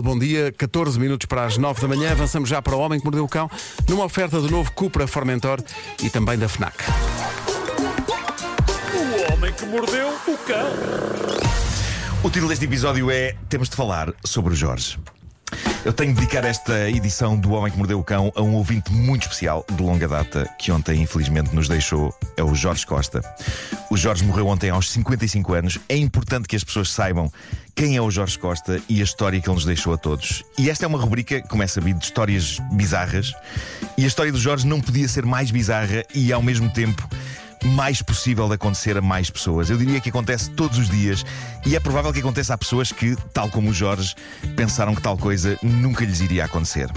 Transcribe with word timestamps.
Bom 0.00 0.18
dia, 0.18 0.50
14 0.50 0.98
minutos 0.98 1.26
para 1.26 1.44
as 1.44 1.58
9 1.58 1.82
da 1.82 1.86
manhã. 1.86 2.12
Avançamos 2.12 2.48
já 2.48 2.62
para 2.62 2.74
o 2.74 2.78
Homem 2.78 2.98
que 2.98 3.04
Mordeu 3.04 3.24
o 3.24 3.28
Cão, 3.28 3.50
numa 3.86 4.06
oferta 4.06 4.40
do 4.40 4.50
novo 4.50 4.72
Cupra 4.72 5.06
Formentor 5.06 5.62
e 6.02 6.08
também 6.08 6.38
da 6.38 6.48
FNAC. 6.48 6.74
O 8.94 9.32
homem 9.34 9.52
que 9.52 9.66
mordeu 9.66 10.08
o 10.08 10.38
cão. 10.38 10.66
O 12.24 12.30
título 12.30 12.48
deste 12.48 12.64
episódio 12.64 13.10
é 13.10 13.36
Temos 13.50 13.68
de 13.68 13.76
falar 13.76 14.14
sobre 14.24 14.54
o 14.54 14.56
Jorge. 14.56 14.98
Eu 15.84 15.92
tenho 15.92 16.14
de 16.14 16.20
dedicar 16.20 16.44
esta 16.44 16.88
edição 16.88 17.36
do 17.36 17.50
Homem 17.54 17.72
que 17.72 17.76
Mordeu 17.76 17.98
o 17.98 18.04
Cão 18.04 18.32
a 18.36 18.40
um 18.40 18.54
ouvinte 18.54 18.92
muito 18.92 19.22
especial 19.22 19.66
de 19.68 19.82
longa 19.82 20.06
data 20.06 20.48
que 20.56 20.70
ontem 20.70 21.02
infelizmente 21.02 21.52
nos 21.52 21.66
deixou, 21.66 22.16
é 22.36 22.42
o 22.42 22.54
Jorge 22.54 22.86
Costa. 22.86 23.20
O 23.90 23.96
Jorge 23.96 24.24
morreu 24.24 24.46
ontem 24.46 24.70
aos 24.70 24.88
55 24.92 25.54
anos. 25.54 25.80
É 25.88 25.96
importante 25.96 26.46
que 26.46 26.54
as 26.54 26.62
pessoas 26.62 26.88
saibam 26.88 27.28
quem 27.74 27.96
é 27.96 28.00
o 28.00 28.12
Jorge 28.12 28.38
Costa 28.38 28.80
e 28.88 29.00
a 29.00 29.04
história 29.04 29.40
que 29.40 29.48
ele 29.48 29.56
nos 29.56 29.64
deixou 29.64 29.92
a 29.92 29.96
todos. 29.96 30.44
E 30.56 30.70
esta 30.70 30.84
é 30.84 30.88
uma 30.88 31.00
rubrica, 31.00 31.42
como 31.48 31.64
é 31.64 31.66
sabido, 31.66 31.98
de 31.98 32.04
histórias 32.04 32.60
bizarras. 32.70 33.32
E 33.98 34.04
a 34.04 34.06
história 34.06 34.30
do 34.30 34.38
Jorge 34.38 34.64
não 34.64 34.80
podia 34.80 35.08
ser 35.08 35.26
mais 35.26 35.50
bizarra 35.50 36.04
e 36.14 36.32
ao 36.32 36.42
mesmo 36.42 36.70
tempo 36.70 37.08
mais 37.64 38.02
possível 38.02 38.48
de 38.48 38.54
acontecer 38.54 38.96
a 38.96 39.00
mais 39.00 39.30
pessoas. 39.30 39.70
Eu 39.70 39.78
diria 39.78 40.00
que 40.00 40.08
acontece 40.08 40.50
todos 40.50 40.78
os 40.78 40.88
dias 40.88 41.24
e 41.64 41.76
é 41.76 41.80
provável 41.80 42.12
que 42.12 42.20
aconteça 42.20 42.54
a 42.54 42.58
pessoas 42.58 42.92
que, 42.92 43.16
tal 43.32 43.48
como 43.48 43.70
o 43.70 43.74
Jorge, 43.74 44.14
pensaram 44.56 44.94
que 44.94 45.02
tal 45.02 45.16
coisa 45.16 45.58
nunca 45.62 46.04
lhes 46.04 46.20
iria 46.20 46.44
acontecer. 46.44 46.90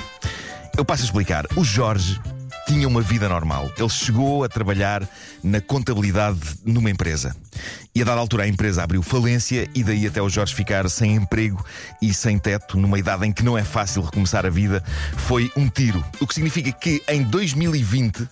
Eu 0.78 0.84
passo 0.84 1.04
a 1.04 1.05
explicar. 1.05 1.46
O 1.55 1.64
Jorge 1.64 2.20
tinha 2.68 2.88
uma 2.88 3.02
vida 3.02 3.30
normal. 3.30 3.72
Ele 3.78 3.90
chegou 3.90 4.44
a 4.44 4.50
trabalhar 4.50 5.08
na 5.44 5.62
contabilidade 5.62 6.40
numa 6.66 6.90
empresa. 6.90 7.36
E 7.94 8.02
a 8.02 8.05
dada 8.05 8.20
altura 8.20 8.44
a 8.44 8.48
empresa 8.48 8.84
abriu 8.84 9.02
falência 9.02 9.70
e 9.74 9.84
daí 9.84 10.08
até 10.08 10.22
o 10.22 10.30
Jorge 10.30 10.54
ficar 10.54 10.90
sem 10.90 11.16
emprego 11.16 11.63
e 12.02 12.13
sem 12.13 12.40
teto, 12.40 12.77
numa 12.77 12.98
idade 13.00 13.26
em 13.26 13.32
que 13.32 13.44
não 13.44 13.58
é 13.58 13.63
fácil 13.63 14.02
recomeçar 14.02 14.46
a 14.46 14.50
vida, 14.50 14.84
foi 15.16 15.50
um 15.55 15.70
tiro. 15.70 16.04
O 16.20 16.27
que 16.27 16.34
significa 16.34 16.72
que 16.72 17.02
em 17.07 17.24
2020 17.24 18.27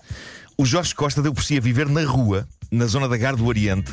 o 0.63 0.65
Jorge 0.65 0.95
Costa 0.95 1.21
deu 1.21 1.33
por 1.33 1.43
si 1.43 1.57
a 1.57 1.59
viver 1.59 1.89
na 1.89 2.05
rua, 2.05 2.47
na 2.71 2.85
zona 2.85 3.05
da 3.09 3.17
Gar 3.17 3.35
do 3.35 3.45
Oriente, 3.45 3.91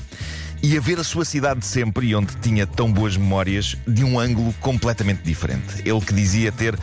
e 0.63 0.79
a 0.79 0.81
ver 0.81 1.01
a 1.01 1.05
sua 1.05 1.25
cidade 1.25 1.59
de 1.59 1.67
sempre, 1.67 2.07
e 2.07 2.15
onde 2.15 2.37
tinha 2.37 2.65
tão 2.65 2.93
boas 2.93 3.17
memórias, 3.17 3.77
de 3.89 4.05
um 4.05 4.21
ângulo 4.21 4.55
completamente 4.61 5.21
diferente. 5.25 5.83
Ele 5.85 6.01
que 6.01 6.15
dizia 6.15 6.53
ter 6.53 6.79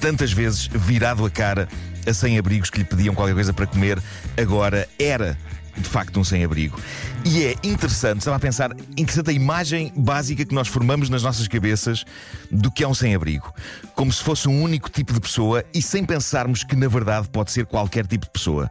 tantas 0.00 0.32
vezes 0.32 0.66
virado 0.66 1.24
a 1.24 1.30
cara 1.30 1.68
a 2.04 2.12
sem-abrigos 2.12 2.68
que 2.68 2.78
lhe 2.78 2.84
pediam 2.84 3.14
qualquer 3.14 3.34
coisa 3.34 3.52
para 3.52 3.64
comer, 3.64 4.02
agora 4.36 4.88
era 4.98 5.38
de 5.80 5.88
facto 5.88 6.18
um 6.18 6.24
sem-abrigo. 6.24 6.78
E 7.24 7.44
é 7.44 7.54
interessante, 7.62 8.18
estava 8.18 8.36
a 8.36 8.40
pensar, 8.40 8.74
interessante 8.96 9.30
a 9.30 9.32
imagem 9.32 9.92
básica 9.96 10.44
que 10.44 10.54
nós 10.54 10.68
formamos 10.68 11.08
nas 11.08 11.22
nossas 11.22 11.46
cabeças 11.46 12.04
do 12.50 12.70
que 12.70 12.82
é 12.82 12.88
um 12.88 12.94
sem-abrigo. 12.94 13.52
Como 13.94 14.12
se 14.12 14.22
fosse 14.22 14.48
um 14.48 14.62
único 14.62 14.90
tipo 14.90 15.12
de 15.12 15.20
pessoa 15.20 15.64
e 15.72 15.80
sem 15.80 16.04
pensarmos 16.04 16.64
que 16.64 16.76
na 16.76 16.88
verdade 16.88 17.28
pode 17.28 17.50
ser 17.52 17.66
qualquer 17.66 18.06
tipo 18.06 18.26
de 18.26 18.32
pessoa. 18.32 18.70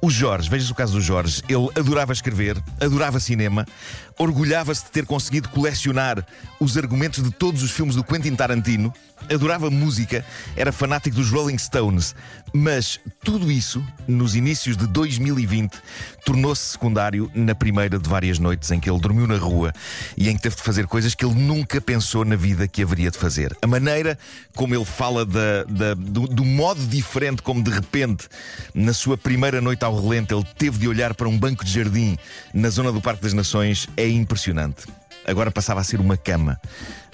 O 0.00 0.10
Jorge, 0.10 0.48
veja-se 0.48 0.70
o 0.70 0.74
caso 0.74 0.92
do 0.92 1.00
Jorge, 1.00 1.42
ele 1.48 1.68
adorava 1.74 2.12
escrever, 2.12 2.56
adorava 2.80 3.18
cinema, 3.18 3.66
orgulhava-se 4.16 4.84
de 4.84 4.90
ter 4.92 5.04
conseguido 5.04 5.48
colecionar 5.48 6.24
os 6.60 6.76
argumentos 6.76 7.22
de 7.22 7.32
todos 7.32 7.64
os 7.64 7.72
filmes 7.72 7.96
do 7.96 8.04
Quentin 8.04 8.36
Tarantino, 8.36 8.92
adorava 9.28 9.70
música, 9.70 10.24
era 10.56 10.70
fanático 10.70 11.16
dos 11.16 11.30
Rolling 11.30 11.58
Stones, 11.58 12.14
mas 12.52 12.98
tudo 13.22 13.50
isso, 13.50 13.84
nos 14.06 14.34
inícios 14.34 14.76
de 14.76 14.86
2020, 14.86 15.76
tornou-se 16.24 16.72
secundário 16.72 17.30
na 17.34 17.54
primeira 17.54 17.98
de 17.98 18.08
várias 18.08 18.38
noites 18.38 18.70
em 18.70 18.80
que 18.80 18.88
ele 18.88 19.00
dormiu 19.00 19.26
na 19.26 19.36
rua 19.36 19.72
e 20.16 20.28
em 20.28 20.36
que 20.36 20.42
teve 20.42 20.56
de 20.56 20.62
fazer 20.62 20.86
coisas 20.86 21.14
que 21.14 21.24
ele 21.24 21.34
nunca 21.34 21.80
pensou 21.80 22.24
na 22.24 22.36
vida 22.36 22.66
que 22.66 22.82
haveria 22.82 23.10
de 23.10 23.18
fazer. 23.18 23.56
A 23.60 23.66
maneira 23.66 24.18
como 24.54 24.74
ele 24.74 24.84
fala 24.84 25.24
da, 25.24 25.64
da, 25.64 25.94
do, 25.94 26.26
do 26.26 26.44
modo 26.44 26.84
diferente 26.86 27.42
como 27.42 27.62
de 27.62 27.70
repente, 27.70 28.28
na 28.74 28.92
sua 28.92 29.16
primeira 29.16 29.60
noite 29.60 29.84
ao 29.88 30.00
relento, 30.00 30.34
ele 30.34 30.46
teve 30.56 30.78
de 30.78 30.88
olhar 30.88 31.14
para 31.14 31.28
um 31.28 31.36
banco 31.36 31.64
de 31.64 31.72
jardim 31.72 32.16
na 32.54 32.68
zona 32.68 32.92
do 32.92 33.00
Parque 33.00 33.22
das 33.22 33.32
Nações 33.32 33.88
é 33.96 34.08
impressionante 34.08 34.86
agora 35.26 35.50
passava 35.50 35.80
a 35.80 35.84
ser 35.84 36.00
uma 36.00 36.16
cama. 36.16 36.58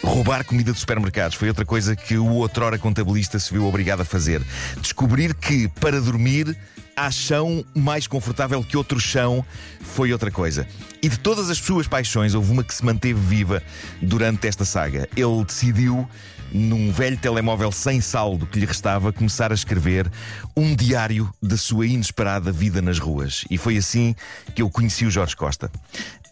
Roubar 0.02 0.44
comida 0.44 0.72
de 0.72 0.78
supermercados 0.78 1.36
foi 1.36 1.48
outra 1.48 1.64
coisa 1.64 1.96
que 1.96 2.16
o 2.16 2.34
outrora 2.34 2.78
contabilista 2.78 3.38
se 3.38 3.52
viu 3.52 3.66
obrigado 3.66 4.02
a 4.02 4.04
fazer. 4.04 4.40
Descobrir 4.80 5.34
que, 5.34 5.66
para 5.68 6.00
dormir, 6.00 6.56
há 6.96 7.10
chão 7.10 7.64
mais 7.74 8.06
confortável 8.06 8.62
que 8.62 8.76
outro 8.76 8.98
chão 9.00 9.44
foi 9.80 10.12
outra 10.12 10.30
coisa. 10.30 10.66
E 11.02 11.08
de 11.08 11.18
todas 11.18 11.50
as 11.50 11.58
suas 11.58 11.86
paixões, 11.86 12.34
houve 12.34 12.50
uma 12.50 12.64
que 12.64 12.74
se 12.74 12.84
manteve 12.84 13.20
viva 13.20 13.62
durante 14.00 14.46
esta 14.46 14.64
saga. 14.64 15.08
Ele 15.16 15.44
decidiu 15.44 16.08
num 16.52 16.92
velho 16.92 17.16
telemóvel 17.16 17.72
sem 17.72 18.00
saldo 18.00 18.46
que 18.46 18.60
lhe 18.60 18.66
restava, 18.66 19.12
começar 19.12 19.50
a 19.50 19.54
escrever 19.54 20.10
um 20.56 20.74
diário 20.74 21.28
da 21.42 21.56
sua 21.56 21.86
inesperada 21.86 22.52
vida 22.52 22.80
nas 22.80 22.98
ruas. 22.98 23.44
E 23.50 23.58
foi 23.58 23.76
assim 23.76 24.14
que 24.54 24.62
eu 24.62 24.70
conheci 24.70 25.04
o 25.04 25.10
Jorge 25.10 25.34
Costa. 25.34 25.70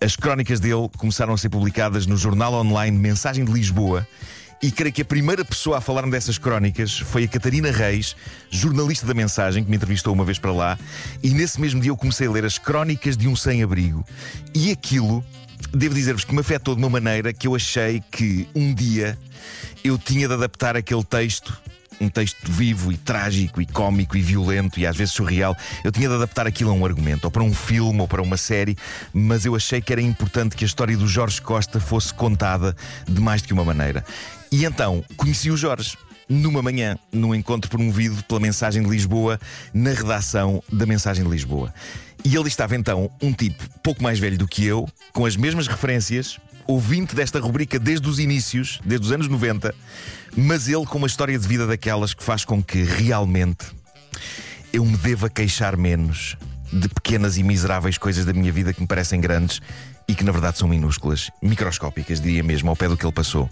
As 0.01 0.15
crónicas 0.15 0.61
dele 0.61 0.89
começaram 0.97 1.35
a 1.35 1.39
ser 1.39 1.49
publicadas 1.49 2.07
no 2.07 2.17
jornal 2.17 2.55
online 2.55 2.97
Mensagem 2.97 3.45
de 3.45 3.53
Lisboa. 3.53 4.07
E 4.63 4.71
creio 4.71 4.93
que 4.93 5.03
a 5.03 5.05
primeira 5.05 5.45
pessoa 5.45 5.79
a 5.79 5.81
falar-me 5.81 6.13
dessas 6.13 6.39
crónicas 6.39 6.97
foi 6.97 7.25
a 7.25 7.29
Catarina 7.29 7.73
Reis, 7.73 8.15
jornalista 8.49 9.05
da 9.05 9.13
Mensagem, 9.13 9.65
que 9.65 9.69
me 9.69 9.75
entrevistou 9.75 10.15
uma 10.15 10.25
vez 10.25 10.39
para 10.39 10.53
lá. 10.53 10.79
E 11.21 11.31
nesse 11.31 11.61
mesmo 11.61 11.81
dia 11.81 11.91
eu 11.91 11.97
comecei 11.97 12.29
a 12.29 12.31
ler 12.31 12.45
as 12.45 12.59
crónicas 12.59 13.17
de 13.17 13.27
um 13.27 13.35
sem-abrigo. 13.35 14.07
E 14.55 14.71
aquilo, 14.71 15.25
devo 15.73 15.97
dizer-vos 15.97 16.25
que 16.25 16.33
me 16.33 16.43
afetou 16.43 16.77
de 16.77 16.81
uma 16.81 16.89
maneira 16.89 17.33
que 17.33 17.49
eu 17.49 17.57
achei 17.57 18.01
que 18.13 18.47
um 18.55 18.73
dia 18.73 19.19
eu 19.83 19.99
tinha 19.99 20.29
de 20.29 20.35
adaptar 20.35 20.77
aquele 20.77 21.03
texto 21.03 21.61
um 22.01 22.09
texto 22.09 22.51
vivo 22.51 22.91
e 22.91 22.97
trágico 22.97 23.61
e 23.61 23.67
cómico 23.67 24.17
e 24.17 24.21
violento 24.21 24.81
e 24.81 24.87
às 24.87 24.97
vezes 24.97 25.15
surreal. 25.15 25.57
Eu 25.85 25.93
tinha 25.93 26.09
de 26.09 26.15
adaptar 26.15 26.47
aquilo 26.49 26.71
a 26.71 26.73
um 26.73 26.85
argumento, 26.85 27.27
ou 27.27 27.31
para 27.31 27.43
um 27.43 27.55
filme 27.55 28.01
ou 28.01 28.09
para 28.09 28.21
uma 28.21 28.37
série, 28.37 28.77
mas 29.13 29.45
eu 29.45 29.55
achei 29.55 29.81
que 29.81 29.93
era 29.93 30.03
importante 30.03 30.57
que 30.57 30.65
a 30.65 30.67
história 30.67 30.97
do 30.97 31.07
Jorge 31.07 31.41
Costa 31.41 31.79
fosse 31.79 32.13
contada 32.13 32.75
de 33.07 33.21
mais 33.21 33.43
que 33.43 33.53
uma 33.53 33.65
maneira. 33.65 34.05
E 34.53 34.67
então 34.67 35.03
conheci 35.17 35.51
o 35.51 35.57
Jorge. 35.57 35.97
Numa 36.29 36.61
manhã, 36.63 36.99
num 37.11 37.35
encontro 37.35 37.71
promovido 37.71 38.23
pela 38.25 38.39
Mensagem 38.39 38.83
de 38.83 38.89
Lisboa, 38.89 39.41
na 39.73 39.91
redação 39.91 40.63
da 40.71 40.85
Mensagem 40.85 41.25
de 41.25 41.31
Lisboa. 41.31 41.73
E 42.23 42.37
ele 42.37 42.49
estava 42.49 42.77
então 42.77 43.11
um 43.21 43.33
tipo 43.33 43.65
pouco 43.83 44.03
mais 44.03 44.19
velho 44.19 44.37
do 44.37 44.47
que 44.47 44.65
eu, 44.65 44.87
com 45.13 45.25
as 45.25 45.37
mesmas 45.37 45.67
referências, 45.67 46.39
ouvinte 46.67 47.15
desta 47.15 47.41
rubrica 47.41 47.79
desde 47.79 48.07
os 48.09 48.19
inícios, 48.19 48.79
desde 48.85 49.07
os 49.07 49.13
anos 49.13 49.27
90, 49.27 49.75
mas 50.37 50.69
ele 50.69 50.87
com 50.87 50.99
uma 50.99 51.07
história 51.07 51.39
de 51.39 51.49
vida 51.49 51.67
daquelas 51.67 52.15
que 52.15 52.23
faz 52.23 52.45
com 52.45 52.63
que 52.63 52.83
realmente 52.83 53.67
eu 54.73 54.85
me 54.85 54.97
deva 54.99 55.29
queixar 55.29 55.77
menos 55.77 56.37
de 56.73 56.89
pequenas 56.89 57.37
e 57.37 57.43
miseráveis 57.43 57.99
coisas 57.99 58.25
da 58.25 58.33
minha 58.33 58.53
vida 58.53 58.73
que 58.73 58.81
me 58.81 58.87
parecem 58.87 59.21
grandes 59.21 59.61
e 60.09 60.15
que 60.15 60.25
na 60.25 60.33
verdade 60.33 60.59
são 60.59 60.69
minúsculas, 60.69 61.31
microscópicas, 61.41 62.21
diria 62.21 62.43
mesmo, 62.43 62.71
ao 62.71 62.77
pé 62.77 62.89
do 62.89 62.97
que 62.97 63.05
ele 63.05 63.13
passou. 63.13 63.49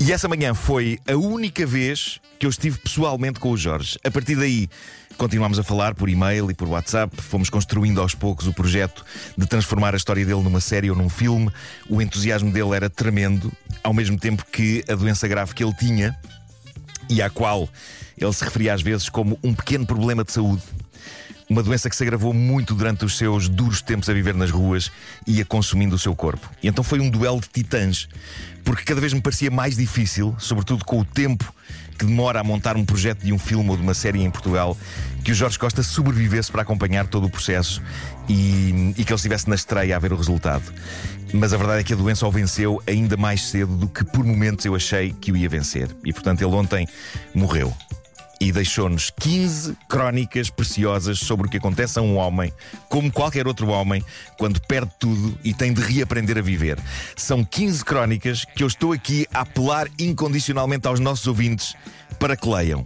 E 0.00 0.12
essa 0.12 0.28
manhã 0.28 0.54
foi 0.54 0.98
a 1.08 1.16
única 1.16 1.66
vez 1.66 2.20
que 2.38 2.46
eu 2.46 2.50
estive 2.50 2.78
pessoalmente 2.78 3.38
com 3.38 3.50
o 3.50 3.56
Jorge. 3.56 3.98
A 4.04 4.10
partir 4.10 4.36
daí, 4.36 4.68
continuámos 5.16 5.58
a 5.58 5.62
falar 5.62 5.94
por 5.94 6.08
e-mail 6.08 6.50
e 6.50 6.54
por 6.54 6.68
WhatsApp, 6.68 7.14
fomos 7.20 7.48
construindo 7.48 8.00
aos 8.00 8.14
poucos 8.14 8.46
o 8.46 8.52
projeto 8.52 9.04
de 9.36 9.46
transformar 9.46 9.94
a 9.94 9.96
história 9.96 10.24
dele 10.24 10.42
numa 10.42 10.60
série 10.60 10.90
ou 10.90 10.96
num 10.96 11.08
filme. 11.08 11.50
O 11.88 12.02
entusiasmo 12.02 12.50
dele 12.50 12.74
era 12.74 12.90
tremendo, 12.90 13.52
ao 13.82 13.94
mesmo 13.94 14.18
tempo 14.18 14.44
que 14.50 14.84
a 14.88 14.94
doença 14.94 15.28
grave 15.28 15.54
que 15.54 15.62
ele 15.62 15.74
tinha 15.74 16.18
e 17.08 17.22
à 17.22 17.30
qual 17.30 17.68
ele 18.16 18.32
se 18.32 18.44
referia 18.44 18.74
às 18.74 18.82
vezes 18.82 19.08
como 19.08 19.38
um 19.42 19.54
pequeno 19.54 19.86
problema 19.86 20.24
de 20.24 20.32
saúde 20.32 20.62
uma 21.48 21.62
doença 21.62 21.90
que 21.90 21.96
se 21.96 22.02
agravou 22.02 22.32
muito 22.32 22.74
durante 22.74 23.04
os 23.04 23.16
seus 23.16 23.48
duros 23.48 23.82
tempos 23.82 24.08
a 24.08 24.12
viver 24.12 24.34
nas 24.34 24.50
ruas 24.50 24.90
e 25.26 25.40
a 25.40 25.44
consumindo 25.44 25.94
o 25.94 25.98
seu 25.98 26.14
corpo. 26.14 26.50
E 26.62 26.68
então 26.68 26.82
foi 26.82 27.00
um 27.00 27.10
duelo 27.10 27.40
de 27.40 27.48
titãs, 27.48 28.08
porque 28.64 28.84
cada 28.84 29.00
vez 29.00 29.12
me 29.12 29.20
parecia 29.20 29.50
mais 29.50 29.76
difícil, 29.76 30.34
sobretudo 30.38 30.84
com 30.84 31.00
o 31.00 31.04
tempo 31.04 31.52
que 31.98 32.04
demora 32.04 32.40
a 32.40 32.44
montar 32.44 32.76
um 32.76 32.84
projeto 32.84 33.24
de 33.24 33.32
um 33.32 33.38
filme 33.38 33.70
ou 33.70 33.76
de 33.76 33.82
uma 33.82 33.94
série 33.94 34.22
em 34.22 34.30
Portugal, 34.30 34.76
que 35.22 35.30
o 35.30 35.34
Jorge 35.34 35.58
Costa 35.58 35.82
sobrevivesse 35.82 36.50
para 36.50 36.62
acompanhar 36.62 37.06
todo 37.06 37.26
o 37.26 37.30
processo 37.30 37.80
e, 38.28 38.94
e 38.96 39.04
que 39.04 39.12
ele 39.12 39.14
estivesse 39.14 39.48
na 39.48 39.54
estreia 39.54 39.94
a 39.94 39.98
ver 39.98 40.12
o 40.12 40.16
resultado. 40.16 40.64
Mas 41.32 41.52
a 41.52 41.56
verdade 41.56 41.80
é 41.80 41.84
que 41.84 41.92
a 41.92 41.96
doença 41.96 42.26
o 42.26 42.30
venceu 42.30 42.82
ainda 42.86 43.16
mais 43.16 43.42
cedo 43.42 43.76
do 43.76 43.88
que 43.88 44.04
por 44.04 44.24
momentos 44.24 44.64
eu 44.64 44.74
achei 44.74 45.12
que 45.12 45.30
o 45.30 45.36
ia 45.36 45.48
vencer. 45.48 45.88
E 46.04 46.12
portanto 46.12 46.42
ele 46.42 46.54
ontem 46.54 46.86
morreu 47.34 47.74
e 48.44 48.52
deixou-nos 48.52 49.08
15 49.08 49.74
crónicas 49.88 50.50
preciosas 50.50 51.18
sobre 51.18 51.46
o 51.46 51.50
que 51.50 51.56
acontece 51.56 51.98
a 51.98 52.02
um 52.02 52.16
homem, 52.16 52.52
como 52.90 53.10
qualquer 53.10 53.46
outro 53.46 53.68
homem, 53.68 54.04
quando 54.36 54.60
perde 54.60 54.92
tudo 55.00 55.38
e 55.42 55.54
tem 55.54 55.72
de 55.72 55.80
reaprender 55.80 56.36
a 56.36 56.42
viver. 56.42 56.78
São 57.16 57.42
15 57.42 57.82
crónicas 57.82 58.44
que 58.44 58.62
eu 58.62 58.66
estou 58.66 58.92
aqui 58.92 59.26
a 59.32 59.40
apelar 59.40 59.88
incondicionalmente 59.98 60.86
aos 60.86 61.00
nossos 61.00 61.26
ouvintes 61.26 61.74
para 62.18 62.36
que 62.36 62.46
leiam. 62.46 62.84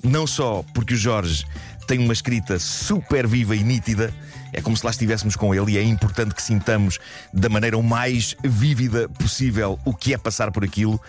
Não 0.00 0.28
só 0.28 0.64
porque 0.72 0.94
o 0.94 0.96
Jorge 0.96 1.44
tem 1.88 1.98
uma 1.98 2.12
escrita 2.12 2.60
super 2.60 3.26
viva 3.26 3.56
e 3.56 3.64
nítida 3.64 4.14
É 4.52 4.60
como 4.60 4.76
se 4.76 4.84
lá 4.84 4.90
estivéssemos 4.90 5.36
com 5.36 5.54
ele 5.54 5.72
e 5.72 5.78
é 5.78 5.82
importante 5.82 6.34
que 6.34 6.42
sintamos 6.42 6.98
da 7.32 7.48
maneira 7.48 7.80
mais 7.80 8.36
vívida 8.42 9.08
possível 9.08 9.78
o 9.84 9.94
que 9.94 10.12
é 10.14 10.18
passar 10.18 10.50
por 10.50 10.64
aquilo, 10.64 11.00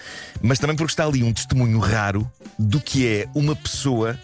mas 0.41 0.59
também 0.59 0.75
porque 0.75 0.91
está 0.91 1.05
ali 1.05 1.23
um 1.23 1.33
testemunho 1.33 1.79
raro 1.79 2.29
do 2.57 2.79
que 2.79 3.07
é 3.07 3.27
uma 3.33 3.55
pessoa 3.55 4.19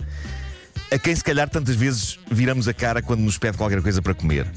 a 0.92 0.98
quem 0.98 1.16
se 1.16 1.24
calhar 1.24 1.50
tantas 1.50 1.76
vezes 1.76 2.20
viramos 2.32 2.68
a 2.68 2.74
cara 2.74 3.02
quando 3.02 3.20
nos 3.20 3.38
pede 3.38 3.58
qualquer 3.58 3.82
coisa 3.82 4.02
para 4.02 4.14
comer. 4.14 4.48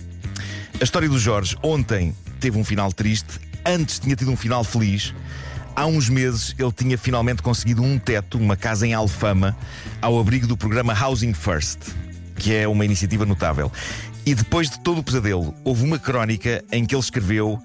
A 0.81 0.85
história 0.85 1.09
do 1.09 1.19
Jorge 1.19 1.57
ontem 1.62 2.15
teve 2.39 2.57
um 2.57 2.65
final 2.65 2.93
triste, 2.93 3.41
antes 3.67 3.99
tinha 3.99 4.15
tido 4.15 4.31
um 4.31 4.37
final 4.37 4.62
feliz. 4.65 5.15
Há 5.75 5.87
uns 5.87 6.09
meses 6.09 6.55
ele 6.59 6.73
tinha 6.73 6.97
finalmente 6.97 7.43
conseguido 7.43 7.83
um 7.83 7.99
teto, 7.99 8.39
uma 8.39 8.57
casa 8.57 8.87
em 8.87 8.95
Alfama, 8.95 9.57
ao 10.01 10.19
abrigo 10.19 10.47
do 10.47 10.57
programa 10.57 10.93
Housing 10.93 11.33
First, 11.33 11.79
que 12.37 12.55
é 12.55 12.67
uma 12.67 12.85
iniciativa 12.85 13.27
notável. 13.27 13.71
E 14.26 14.34
depois 14.34 14.70
de 14.70 14.78
todo 14.81 14.99
o 14.99 15.02
pesadelo, 15.02 15.55
houve 15.64 15.84
uma 15.84 15.99
crónica 15.99 16.62
em 16.70 16.84
que 16.84 16.94
ele 16.94 17.02
escreveu: 17.02 17.61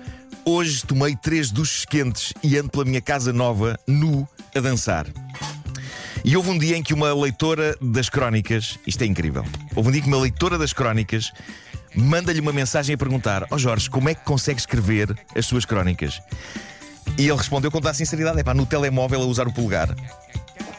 Hoje 0.46 0.86
tomei 0.86 1.16
três 1.16 1.52
duches 1.52 1.86
quentes 1.86 2.34
e 2.44 2.57
ando 2.57 2.69
pela 2.69 2.86
minha 2.86 3.02
casa 3.02 3.34
nova, 3.34 3.80
nu, 3.88 4.28
a 4.56 4.60
dançar. 4.60 5.06
E 6.24 6.36
houve 6.36 6.50
um 6.50 6.57
dia 6.57 6.75
em 6.75 6.81
que 6.81 6.94
uma 6.94 7.13
leitora 7.13 7.75
das 7.81 8.10
crónicas, 8.10 8.80
isto 8.88 9.04
é 9.04 9.06
incrível, 9.06 9.46
houve 9.75 9.90
um 9.90 9.92
dia 9.92 10.02
que 10.02 10.07
uma 10.07 10.18
leitora 10.18 10.57
das 10.57 10.74
crónicas 10.74 11.31
manda-lhe 11.96 12.40
uma 12.40 12.54
mensagem 12.54 12.96
a 12.96 12.98
perguntar: 12.98 13.44
Ó 13.44 13.56
oh 13.56 13.58
Jorge, 13.58 13.90
como 13.90 14.10
é 14.10 14.16
que 14.16 14.24
consegue 14.24 14.60
escrever 14.60 15.16
as 15.36 15.46
suas 15.46 15.66
crónicas? 15.66 16.22
E 17.18 17.28
ele 17.28 17.38
respondeu 17.38 17.69
com 17.69 17.80
toda 17.80 17.92
a 17.92 17.94
sinceridade: 17.94 18.40
é 18.40 18.44
pá, 18.44 18.54
no 18.54 18.66
telemóvel 18.66 19.22
a 19.22 19.25
usar 19.25 19.48
o 19.48 19.54
polegar. 19.54 19.96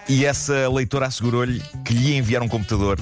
E 0.08 0.24
essa 0.24 0.68
leitora 0.68 1.06
assegurou-lhe 1.06 1.60
que 1.84 1.92
lhe 1.92 2.10
ia 2.10 2.16
enviar 2.16 2.42
um 2.42 2.48
computador. 2.48 2.98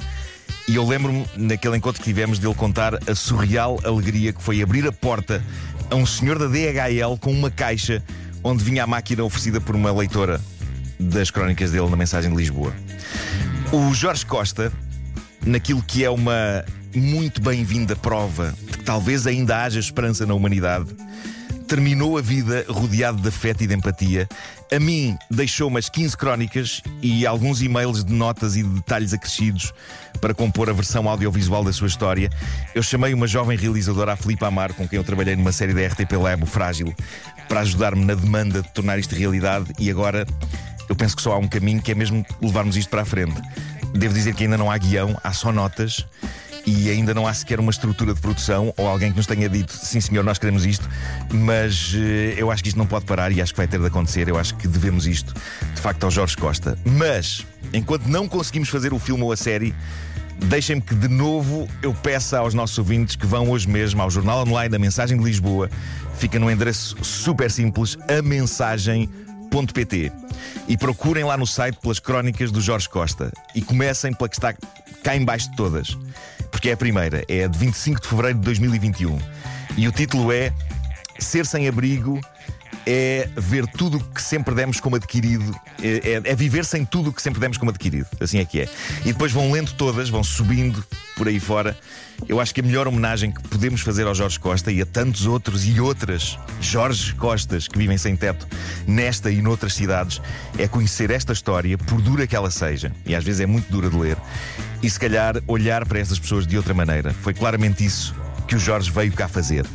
E 0.67 0.75
eu 0.75 0.85
lembro-me, 0.85 1.25
naquele 1.37 1.77
encontro 1.77 2.01
que 2.01 2.07
tivemos, 2.09 2.39
dele 2.39 2.55
contar 2.55 2.95
a 3.07 3.15
surreal 3.15 3.79
alegria 3.83 4.33
que 4.33 4.41
foi 4.41 4.61
abrir 4.61 4.87
a 4.87 4.91
porta 4.91 5.43
a 5.89 5.95
um 5.95 6.05
senhor 6.05 6.39
da 6.39 6.47
DHL 6.47 7.17
com 7.19 7.31
uma 7.31 7.51
caixa 7.51 8.03
onde 8.43 8.63
vinha 8.63 8.83
a 8.83 8.87
máquina 8.87 9.23
oferecida 9.23 9.61
por 9.61 9.75
uma 9.75 9.91
leitora 9.91 10.41
das 10.99 11.29
crónicas 11.29 11.71
dele 11.71 11.89
na 11.89 11.95
mensagem 11.95 12.31
de 12.31 12.37
Lisboa. 12.37 12.73
O 13.71 13.93
Jorge 13.93 14.25
Costa, 14.25 14.71
naquilo 15.45 15.83
que 15.83 16.03
é 16.03 16.09
uma 16.09 16.65
muito 16.95 17.41
bem-vinda 17.41 17.95
prova 17.95 18.53
de 18.65 18.77
que 18.77 18.83
talvez 18.83 19.27
ainda 19.27 19.63
haja 19.63 19.79
esperança 19.79 20.25
na 20.25 20.33
humanidade, 20.33 20.87
terminou 21.67 22.17
a 22.17 22.21
vida 22.21 22.65
rodeado 22.67 23.21
de 23.21 23.27
afeto 23.27 23.63
e 23.63 23.67
de 23.67 23.73
empatia. 23.73 24.27
A 24.71 24.79
mim 24.79 25.17
deixou 25.29 25.67
umas 25.67 25.89
15 25.89 26.15
crónicas 26.17 26.81
e 27.01 27.25
alguns 27.25 27.61
e-mails 27.61 28.03
de 28.03 28.13
notas 28.13 28.55
e 28.55 28.63
de 28.63 28.69
detalhes 28.69 29.13
acrescidos 29.13 29.73
para 30.21 30.33
compor 30.33 30.69
a 30.69 30.73
versão 30.73 31.09
audiovisual 31.09 31.63
da 31.63 31.73
sua 31.73 31.87
história. 31.87 32.29
Eu 32.73 32.81
chamei 32.81 33.13
uma 33.13 33.27
jovem 33.27 33.57
realizadora, 33.57 34.13
a 34.13 34.15
Filipe 34.15 34.45
Amar, 34.45 34.73
com 34.73 34.87
quem 34.87 34.97
eu 34.97 35.03
trabalhei 35.03 35.35
numa 35.35 35.51
série 35.51 35.73
da 35.73 35.85
RTP 35.85 36.13
Lab, 36.13 36.43
o 36.43 36.47
Frágil, 36.47 36.93
para 37.47 37.61
ajudar-me 37.61 38.05
na 38.05 38.15
demanda 38.15 38.61
de 38.61 38.73
tornar 38.73 38.97
isto 38.97 39.15
realidade 39.15 39.71
e 39.79 39.89
agora 39.89 40.25
eu 40.87 40.95
penso 40.95 41.15
que 41.15 41.21
só 41.21 41.33
há 41.33 41.37
um 41.37 41.47
caminho 41.47 41.81
que 41.81 41.91
é 41.91 41.95
mesmo 41.95 42.25
levarmos 42.41 42.77
isto 42.77 42.89
para 42.89 43.01
a 43.01 43.05
frente. 43.05 43.41
Devo 43.93 44.13
dizer 44.13 44.33
que 44.35 44.43
ainda 44.43 44.57
não 44.57 44.69
há 44.69 44.77
guião, 44.77 45.17
há 45.23 45.31
só 45.33 45.51
notas 45.51 46.05
e 46.65 46.89
ainda 46.89 47.13
não 47.13 47.27
há 47.27 47.33
sequer 47.33 47.59
uma 47.59 47.71
estrutura 47.71 48.13
de 48.13 48.19
produção 48.19 48.73
ou 48.77 48.87
alguém 48.87 49.11
que 49.11 49.17
nos 49.17 49.27
tenha 49.27 49.47
dito 49.47 49.73
sim 49.73 50.01
senhor, 50.01 50.23
nós 50.23 50.37
queremos 50.37 50.65
isto, 50.65 50.89
mas 51.31 51.93
uh, 51.93 51.97
eu 52.37 52.49
acho 52.51 52.63
que 52.63 52.69
isto 52.69 52.77
não 52.77 52.87
pode 52.87 53.05
parar 53.05 53.31
e 53.31 53.41
acho 53.41 53.53
que 53.53 53.57
vai 53.57 53.67
ter 53.67 53.79
de 53.79 53.85
acontecer. 53.85 54.27
Eu 54.27 54.37
acho 54.37 54.55
que 54.55 54.67
devemos 54.67 55.05
isto 55.07 55.33
de 55.73 55.81
facto 55.81 56.03
ao 56.03 56.11
Jorge 56.11 56.35
Costa. 56.35 56.77
Mas, 56.83 57.45
enquanto 57.73 58.07
não 58.07 58.27
conseguimos 58.27 58.69
fazer 58.69 58.93
o 58.93 58.99
filme 58.99 59.23
ou 59.23 59.31
a 59.31 59.37
série, 59.37 59.75
deixem-me 60.39 60.81
que 60.81 60.95
de 60.95 61.07
novo 61.07 61.67
eu 61.81 61.93
peça 61.93 62.39
aos 62.39 62.53
nossos 62.53 62.77
ouvintes 62.77 63.15
que 63.15 63.25
vão 63.25 63.49
hoje 63.49 63.69
mesmo 63.69 64.01
ao 64.01 64.09
Jornal 64.09 64.41
Online 64.41 64.69
da 64.69 64.79
Mensagem 64.79 65.17
de 65.17 65.23
Lisboa. 65.23 65.69
Fica 66.17 66.39
no 66.39 66.49
endereço 66.49 66.95
super 67.03 67.51
simples, 67.51 67.97
a 68.07 68.21
e 70.67 70.77
procurem 70.77 71.23
lá 71.23 71.37
no 71.37 71.47
site 71.47 71.77
pelas 71.79 71.99
crónicas 71.99 72.51
do 72.51 72.59
Jorge 72.59 72.89
Costa. 72.89 73.31
E 73.53 73.61
comecem 73.61 74.13
pela 74.13 74.29
que 74.29 74.35
está 74.35 74.53
cá 75.03 75.15
embaixo 75.15 75.49
de 75.51 75.55
todas. 75.55 75.97
Porque 76.51 76.69
é 76.69 76.73
a 76.73 76.77
primeira, 76.77 77.23
é 77.27 77.45
a 77.45 77.47
de 77.47 77.57
25 77.57 78.01
de 78.01 78.07
fevereiro 78.07 78.39
de 78.39 78.45
2021. 78.45 79.19
E 79.77 79.87
o 79.87 79.91
título 79.91 80.31
é 80.31 80.51
Ser 81.19 81.45
sem 81.45 81.67
abrigo 81.67 82.19
é 82.85 83.29
ver 83.35 83.65
tudo 83.67 83.99
que 83.99 84.21
sempre 84.21 84.53
demos 84.53 84.79
como 84.79 84.95
adquirido, 84.95 85.53
é, 85.81 85.87
é, 85.87 86.31
é, 86.31 86.35
viver 86.35 86.65
sem 86.65 86.85
tudo 86.85 87.11
que 87.11 87.21
sempre 87.21 87.39
demos 87.39 87.57
como 87.57 87.71
adquirido. 87.71 88.07
Assim 88.19 88.39
é 88.39 88.45
que 88.45 88.61
é. 88.61 88.69
E 89.01 89.11
depois 89.11 89.31
vão 89.31 89.51
lendo 89.51 89.73
todas, 89.73 90.09
vão 90.09 90.23
subindo 90.23 90.83
por 91.15 91.27
aí 91.27 91.39
fora. 91.39 91.77
Eu 92.29 92.39
acho 92.39 92.53
que 92.53 92.61
a 92.61 92.63
melhor 92.63 92.87
homenagem 92.87 93.31
que 93.31 93.41
podemos 93.47 93.81
fazer 93.81 94.07
ao 94.07 94.15
Jorge 94.15 94.39
Costa 94.39 94.71
e 94.71 94.81
a 94.81 94.85
tantos 94.85 95.25
outros 95.25 95.65
e 95.65 95.79
outras 95.79 96.37
Jorge 96.61 97.13
Costas 97.15 97.67
que 97.67 97.77
vivem 97.77 97.97
sem 97.97 98.15
teto 98.15 98.47
nesta 98.87 99.31
e 99.31 99.41
noutras 99.41 99.73
cidades 99.73 100.21
é 100.57 100.67
conhecer 100.67 101.11
esta 101.11 101.33
história, 101.33 101.77
por 101.77 102.01
dura 102.01 102.25
que 102.25 102.35
ela 102.35 102.49
seja, 102.49 102.91
e 103.05 103.15
às 103.15 103.23
vezes 103.23 103.41
é 103.41 103.45
muito 103.45 103.69
dura 103.69 103.89
de 103.89 103.97
ler, 103.97 104.17
e 104.81 104.89
se 104.89 104.99
calhar 104.99 105.41
olhar 105.47 105.85
para 105.85 105.99
estas 105.99 106.19
pessoas 106.19 106.47
de 106.47 106.55
outra 106.55 106.73
maneira. 106.73 107.13
Foi 107.13 107.33
claramente 107.33 107.83
isso 107.83 108.15
que 108.47 108.55
o 108.55 108.59
Jorge 108.59 108.91
veio 108.91 109.11
cá 109.11 109.27
fazer. 109.27 109.65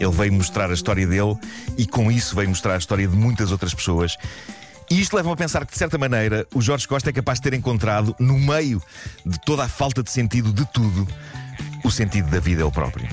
Ele 0.00 0.10
veio 0.10 0.32
mostrar 0.32 0.70
a 0.70 0.74
história 0.74 1.06
dele 1.06 1.36
e 1.76 1.86
com 1.86 2.10
isso 2.10 2.34
veio 2.34 2.48
mostrar 2.48 2.74
a 2.74 2.78
história 2.78 3.06
de 3.06 3.14
muitas 3.14 3.52
outras 3.52 3.74
pessoas. 3.74 4.16
E 4.90 5.00
isto 5.00 5.14
leva-me 5.14 5.34
a 5.34 5.36
pensar 5.36 5.64
que, 5.64 5.72
de 5.72 5.78
certa 5.78 5.96
maneira, 5.96 6.44
o 6.52 6.60
Jorge 6.60 6.88
Costa 6.88 7.10
é 7.10 7.12
capaz 7.12 7.38
de 7.38 7.44
ter 7.44 7.54
encontrado, 7.54 8.16
no 8.18 8.36
meio 8.36 8.82
de 9.24 9.40
toda 9.42 9.62
a 9.64 9.68
falta 9.68 10.02
de 10.02 10.10
sentido 10.10 10.52
de 10.52 10.64
tudo, 10.72 11.06
o 11.84 11.90
sentido 11.90 12.28
da 12.28 12.40
vida 12.40 12.62
ele 12.62 12.70
próprio. 12.72 13.06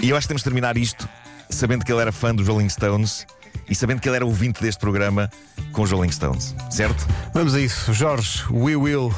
E 0.00 0.08
eu 0.08 0.16
acho 0.16 0.26
que 0.26 0.28
temos 0.28 0.40
de 0.40 0.44
terminar 0.44 0.78
isto 0.78 1.06
sabendo 1.50 1.84
que 1.84 1.92
ele 1.92 2.00
era 2.00 2.12
fã 2.12 2.34
dos 2.34 2.46
Rolling 2.46 2.68
Stones 2.68 3.26
e 3.68 3.74
sabendo 3.74 4.00
que 4.00 4.08
ele 4.08 4.16
era 4.16 4.26
ouvinte 4.26 4.62
deste 4.62 4.78
programa 4.78 5.30
com 5.72 5.82
os 5.82 5.90
Rolling 5.90 6.12
Stones, 6.12 6.54
certo? 6.70 7.06
Vamos 7.34 7.54
a 7.54 7.60
isso. 7.60 7.92
Jorge, 7.92 8.44
we 8.50 8.76
will 8.76 9.12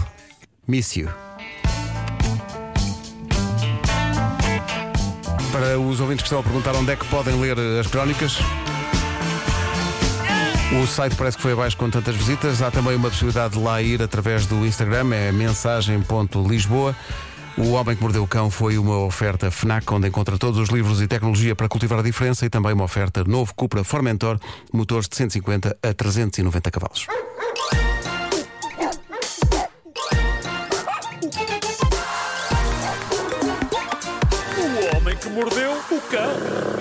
miss 0.67 0.97
you. 0.97 1.30
Para 5.53 5.79
os 5.79 6.01
ouvintes 6.01 6.23
que 6.23 6.27
estão 6.29 6.39
a 6.39 6.43
perguntar 6.43 6.75
onde 6.77 6.93
é 6.93 6.97
que 6.97 7.05
podem 7.07 7.39
ler 7.41 7.59
as 7.81 7.87
crónicas. 7.89 8.39
O 10.81 10.87
site 10.87 11.17
parece 11.17 11.37
que 11.37 11.43
foi 11.43 11.53
abaixo 11.53 11.77
com 11.77 11.91
tantas 11.91 12.15
visitas. 12.15 12.63
Há 12.63 12.71
também 12.71 12.95
uma 12.95 13.09
possibilidade 13.09 13.55
de 13.55 13.61
lá 13.61 13.83
ir 13.83 14.01
através 14.01 14.47
do 14.47 14.65
Instagram, 14.65 15.13
é 15.13 15.33
mensagem.lisboa. 15.33 16.95
O 17.59 17.73
Homem 17.73 17.97
que 17.97 18.03
Mordeu 18.03 18.23
o 18.23 18.29
Cão 18.29 18.49
foi 18.49 18.79
uma 18.79 18.99
oferta 18.99 19.51
FNAC, 19.51 19.93
onde 19.93 20.07
encontra 20.07 20.39
todos 20.39 20.61
os 20.61 20.69
livros 20.69 21.03
e 21.03 21.09
tecnologia 21.09 21.57
para 21.57 21.69
cultivar 21.69 21.99
a 21.99 22.03
diferença 22.03 22.47
e 22.47 22.49
também 22.49 22.73
uma 22.73 22.85
oferta 22.85 23.25
novo 23.25 23.53
Cupra 23.55 23.83
Formentor, 23.83 24.39
motores 24.73 25.09
de 25.09 25.17
150 25.17 25.77
a 25.83 25.93
390 25.93 26.71
cavalos. 26.71 27.07
mordeu 35.41 35.73
o 35.91 36.01
cão. 36.03 36.80